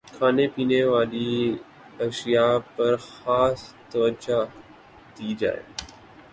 کھانے 0.15 0.45
پینے 0.53 0.81
والی 0.91 1.31
اشیا 2.05 2.45
پرخاص 2.75 3.59
توجہ 3.91 4.39
دی 5.15 5.29
جائے 5.39 5.61